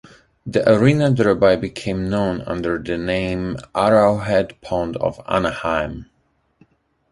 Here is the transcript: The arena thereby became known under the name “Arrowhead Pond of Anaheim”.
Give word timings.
The 0.47 0.67
arena 0.67 1.11
thereby 1.11 1.57
became 1.57 2.09
known 2.09 2.41
under 2.47 2.79
the 2.79 2.97
name 2.97 3.57
“Arrowhead 3.75 4.59
Pond 4.59 4.97
of 4.97 5.21
Anaheim”. 5.29 6.09